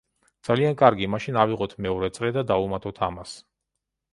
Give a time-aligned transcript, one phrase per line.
[0.47, 3.37] ძალიან კარგი, მაშინ ავიღოთ მეორე წრე და დავუმატოთ ამას.